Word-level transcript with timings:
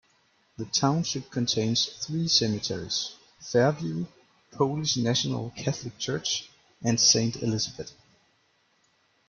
The 0.57 0.65
township 0.65 1.29
contains 1.29 1.85
three 1.85 2.27
cemeteries: 2.27 3.17
Fairview, 3.39 4.07
Polish 4.49 4.97
National 4.97 5.51
Catholic 5.51 5.99
Church 5.99 6.49
and 6.83 6.99
Saint 6.99 7.35
Elizabeth. 7.43 7.91